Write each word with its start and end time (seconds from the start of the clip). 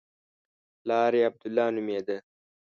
پلار 0.79 1.11
یې 1.17 1.23
عبدالله 1.29 1.67
نومېده. 1.75 2.17